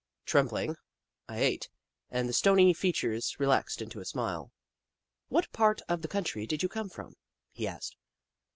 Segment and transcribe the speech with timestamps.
[0.25, 0.77] Trembling,
[1.29, 1.69] I ate,
[2.09, 4.51] and the stony features relaxed into a smile."
[5.29, 7.17] What part of the country did you come from?"
[7.51, 7.97] he asked.